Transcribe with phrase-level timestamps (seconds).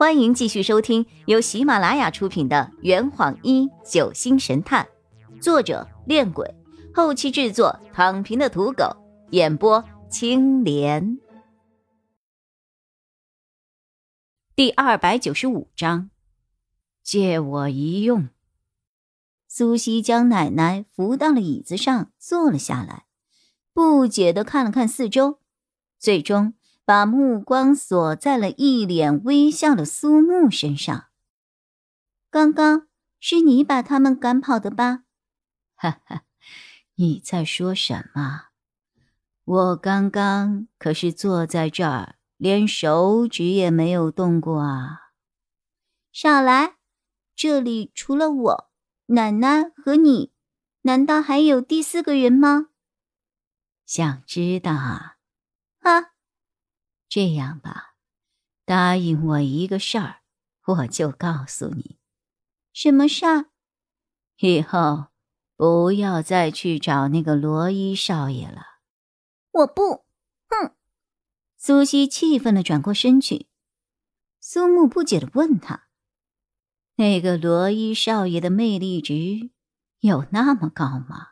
[0.00, 4.88] 欢迎继续收听由喜马拉雅出品的《圆谎一九星神探》，
[5.42, 6.54] 作者：恋鬼，
[6.94, 8.96] 后期制作：躺平的土狗，
[9.32, 11.18] 演播：青莲。
[14.56, 16.08] 第二百九十五章，
[17.02, 18.30] 借我一用。
[19.46, 23.04] 苏西将奶奶扶到了椅子上，坐了下来，
[23.74, 25.40] 不解的看了看四周，
[25.98, 26.54] 最终。
[26.84, 31.06] 把目光锁在了一脸微笑的苏木身上。
[32.30, 32.88] 刚刚
[33.18, 35.04] 是你把他们赶跑的吧？
[35.76, 36.22] 哈哈，
[36.96, 38.48] 你在说什么？
[39.44, 45.10] 我刚刚可是坐在这儿，连手指也没有动过啊！
[46.12, 46.76] 少来，
[47.34, 48.70] 这里除了我、
[49.06, 50.32] 奶奶和你，
[50.82, 52.68] 难道还有第四个人吗？
[53.86, 55.16] 想知道啊？
[55.80, 56.12] 啊！
[57.10, 57.96] 这样吧，
[58.64, 60.20] 答应我一个事儿，
[60.64, 61.98] 我就告诉你，
[62.72, 63.50] 什么事儿？
[64.36, 65.08] 以后
[65.56, 68.62] 不要再去找那个罗伊少爷了。
[69.50, 70.06] 我不，
[70.46, 70.76] 哼！
[71.58, 73.48] 苏西气愤的转过身去。
[74.38, 75.88] 苏木不解的问他
[76.94, 79.50] ：“那个罗伊少爷的魅力值
[79.98, 81.26] 有那么高吗？”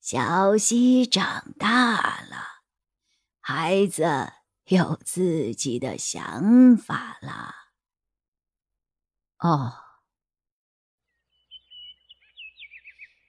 [0.00, 2.62] 小西长大了，
[3.40, 4.32] 孩子。
[4.66, 7.54] 有自己的想法了。
[9.38, 9.72] 哦，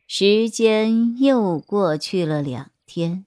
[0.08, 3.26] 时间又过去了两天，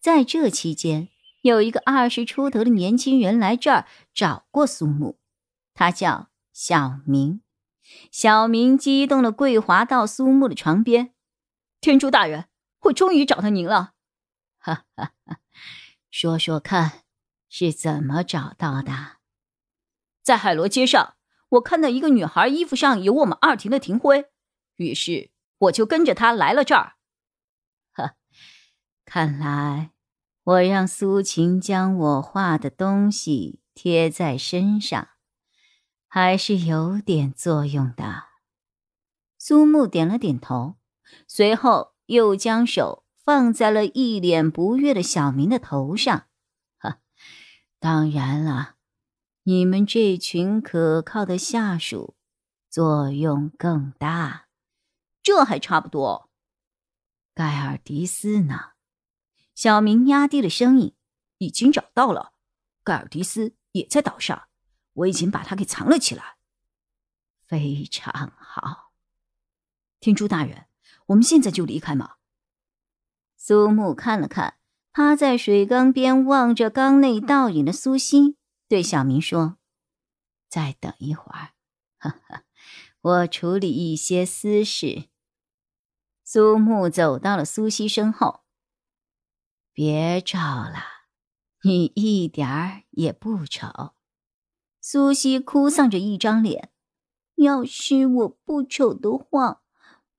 [0.00, 1.10] 在这期间，
[1.42, 5.18] 有一个二十出头的年轻人来这儿找过苏木，
[5.74, 7.42] 他叫小明。
[8.10, 11.14] 小明激动的跪滑到苏木的床边
[11.80, 12.48] ：“天珠大人，
[12.80, 13.94] 我终于找到您了！”
[14.60, 15.40] 哈哈哈，
[16.10, 17.07] 说说看。
[17.48, 19.16] 是怎么找到的？
[20.22, 21.16] 在海螺街上，
[21.50, 24.26] 我看到一个女孩衣服上有我们二庭的庭徽，
[24.76, 26.96] 于是我就跟着她来了这儿。
[27.92, 28.16] 呵，
[29.06, 29.90] 看来
[30.44, 35.08] 我让苏晴将我画的东西贴在身上，
[36.06, 38.24] 还是有点作用的。
[39.38, 40.76] 苏木点了点头，
[41.26, 46.27] 随后又将手放在了一脸不悦的小明的头上。
[47.80, 48.74] 当然了，
[49.44, 52.16] 你们这群可靠的下属，
[52.68, 54.48] 作用更大。
[55.22, 56.30] 这还差不多。
[57.34, 58.72] 盖尔迪斯呢？
[59.54, 60.94] 小明压低了声音
[61.38, 62.32] ：“已经找到了，
[62.82, 64.48] 盖尔迪斯也在岛上，
[64.94, 66.36] 我已经把他给藏了起来。”
[67.46, 68.92] 非常好。
[70.00, 70.66] 天珠大人，
[71.06, 72.16] 我们现在就离开吗？
[73.36, 74.57] 苏木看了看。
[74.92, 78.36] 趴在水缸边望着缸内倒影的苏西，
[78.68, 79.56] 对小明说
[80.50, 81.50] ：“再等一会儿，
[81.98, 82.42] 哈哈，
[83.00, 85.04] 我处理一些私事。”
[86.24, 88.40] 苏木走到了苏西身后
[89.72, 90.74] ，“别照了，
[91.62, 93.92] 你一点儿也不丑。”
[94.82, 96.70] 苏西哭丧着一张脸
[97.36, 99.62] ：“要是我不丑的话，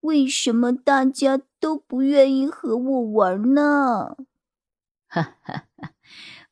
[0.02, 4.16] 为什么大家都不愿意和我玩呢？”
[5.10, 5.94] 哈哈哈，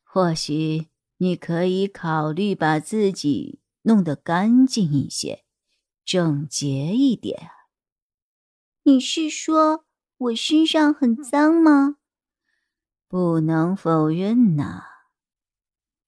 [0.02, 0.88] 或许
[1.18, 5.44] 你可以考虑把自己弄得干净一些，
[6.04, 7.52] 整洁一点。
[8.82, 9.84] 你是说
[10.16, 11.98] 我身上很脏吗？
[13.06, 14.82] 不能否认呐。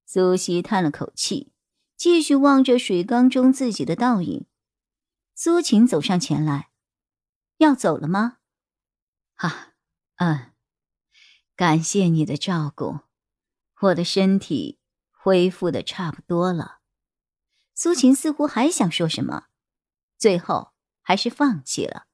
[0.04, 1.52] 苏西叹了口气，
[1.96, 4.44] 继续望着水缸中自己的倒影。
[5.36, 6.70] 苏晴走上前来，
[7.58, 8.38] 要走了吗？
[9.36, 9.74] 哈，
[10.16, 10.49] 嗯。
[11.60, 13.00] 感谢你的照顾，
[13.82, 14.78] 我的身体
[15.10, 16.78] 恢复的差不多了。
[17.74, 19.48] 苏秦似乎还想说什么，
[20.16, 20.70] 最后
[21.02, 22.06] 还是放弃了。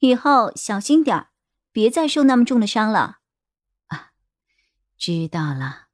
[0.00, 1.30] 以后小心点儿，
[1.70, 3.18] 别再受那么重的伤了。
[3.86, 4.10] 啊，
[4.98, 5.86] 知道了。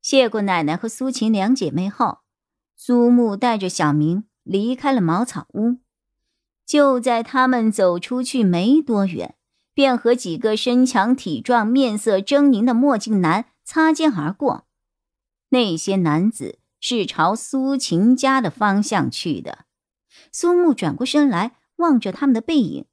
[0.00, 2.20] 谢过奶奶和苏秦两姐妹后，
[2.76, 5.80] 苏木带着小明离开了茅草屋。
[6.64, 9.34] 就在他们走出去没多远。
[9.78, 14.66] 便和几个身强体壮、面色狰狞的墨镜男擦肩而过。
[15.50, 19.66] 那些男子是朝苏秦家的方向去的。
[20.32, 22.86] 苏木转过身来，望着他们的背影。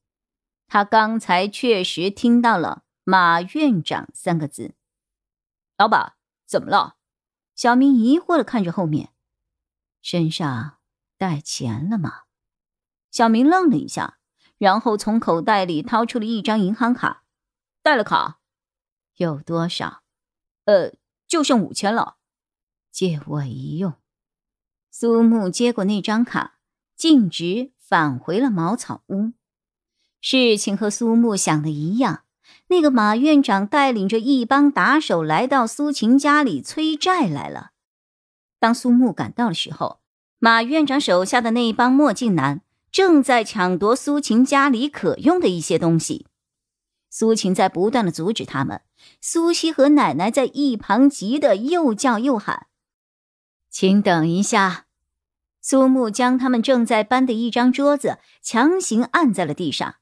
[0.67, 4.75] 他刚才确实听到了“马院长”三个字。
[5.79, 6.13] 老板，
[6.45, 6.97] 怎么了？
[7.55, 9.09] 小明疑惑的看着后面，
[10.03, 10.77] 身上
[11.17, 12.25] 带钱了吗？
[13.09, 14.19] 小明愣了一下。
[14.57, 17.23] 然后从口袋里掏出了一张银行卡，
[17.81, 18.39] 带了卡，
[19.17, 20.01] 有多少？
[20.65, 20.93] 呃，
[21.27, 22.17] 就剩五千了，
[22.91, 23.93] 借我一用。
[24.89, 26.59] 苏木接过那张卡，
[26.95, 29.33] 径直返回了茅草屋。
[30.21, 32.23] 事情和苏木想的一样，
[32.67, 37.71] 那个马院长带领着一帮打手来到苏晴家里催债来了。
[38.57, 39.99] 当苏木赶到的时候，
[40.39, 42.61] 马院长手下的那帮墨镜男
[42.95, 46.27] 正在抢夺苏秦家里可用的一些东西。
[47.09, 48.83] 苏秦在不断的阻止他们，
[49.19, 52.67] 苏西和奶奶在一旁急得又叫又喊
[53.69, 54.85] ：“请等一下！”
[55.59, 59.95] 苏木将他们正在搬的一张桌子强行按在了地上。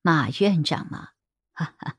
[0.00, 1.08] 马院长嘛，
[1.52, 1.96] 哈哈，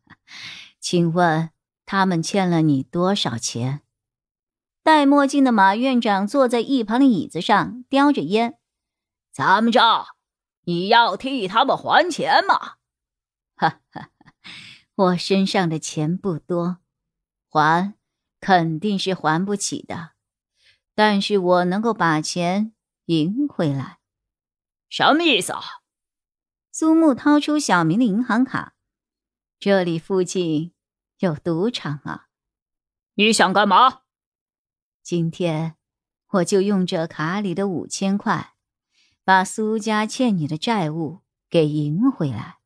[0.80, 1.50] 请问
[1.86, 3.82] 他们欠了你多少钱？
[4.84, 8.58] 戴墨镜的马院长坐在一旁的椅子上，叼着烟。
[9.32, 10.08] 怎么着？
[10.64, 12.76] 你要替他们还钱吗？
[13.56, 14.10] 哈哈，
[14.96, 16.78] 我身上的钱不多，
[17.50, 17.96] 还
[18.40, 20.12] 肯定是还不起的。
[20.94, 22.74] 但是我能够把钱
[23.06, 24.00] 赢回来，
[24.90, 25.62] 什么意思啊？
[26.72, 28.76] 苏木掏出小明的银行卡，
[29.60, 30.74] 这里附近
[31.20, 32.28] 有赌场啊。
[33.16, 34.02] 你想干嘛？
[35.02, 35.76] 今天
[36.28, 38.51] 我就用这卡里的五千块，
[39.32, 42.58] 把苏家欠你的债务给赢回来。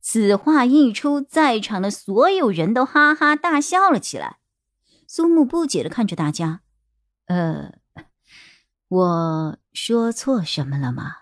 [0.00, 4.38] 此话一出，在场的所有人都哈哈大笑了起来。
[5.06, 6.62] 苏木不解的看着大家。
[7.26, 7.74] 呃，
[8.88, 11.12] 我说错什么了吗？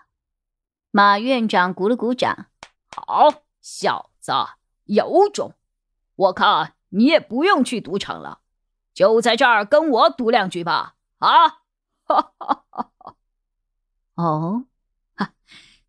[0.89, 2.47] 马院长鼓了鼓掌，
[2.87, 4.31] 好小子，
[4.85, 5.53] 有种！
[6.15, 8.39] 我看你也不用去赌场了，
[8.91, 10.95] 就在这儿跟我赌两局吧！
[11.19, 11.47] 啊，
[12.05, 13.16] 哈哈哈哈！
[14.17, 14.65] 哦，
[15.15, 15.33] 哈，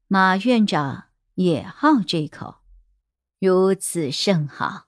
[0.06, 2.56] 马院长也好这口，
[3.40, 4.86] 如此甚好。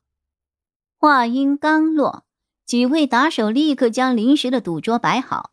[0.99, 2.27] 话音刚落。
[2.67, 5.51] 几位打手立刻将临时的赌桌摆好。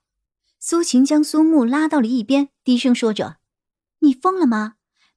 [0.59, 3.37] 苏晴将苏木拉到了一边，低声说着
[4.01, 4.75] ：“你疯了吗？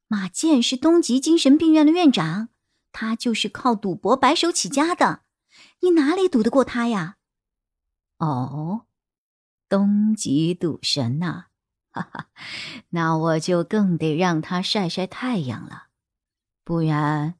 [0.09, 2.49] 马健是东极精神病院的院长，
[2.91, 5.25] 他就是靠赌博白手起家的，
[5.81, 7.17] 你哪里赌得过他呀
[8.17, 8.87] ？”“哦，
[9.69, 11.49] 东极赌神呐，
[11.91, 12.29] 哈哈，
[12.91, 15.89] 那我就更得让他晒晒太阳了，
[16.65, 17.35] 不然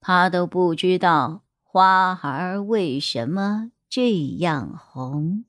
[0.00, 5.44] 他都不知道花儿为什么。”这样红，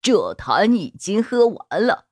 [0.00, 2.06] 这坛已经喝完了。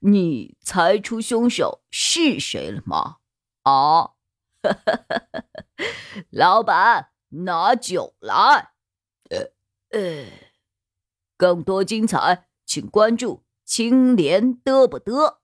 [0.00, 3.16] 你猜出凶手是谁了吗？
[3.62, 4.12] 啊，
[6.30, 8.72] 老板，拿酒来。
[9.30, 9.50] 呃
[9.90, 10.26] 呃，
[11.36, 15.36] 更多精彩，请关注青莲嘚不嘚。